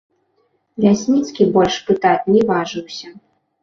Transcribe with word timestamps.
Лясніцкі 0.85 1.49
больш 1.59 1.79
пытаць 1.93 2.19
не 2.35 2.41
важыўся. 2.53 3.19